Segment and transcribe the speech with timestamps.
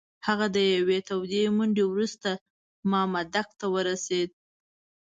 [0.27, 2.29] هغه د یوې تودې منډې وروسته
[2.91, 4.29] مامدک ته ورسېد.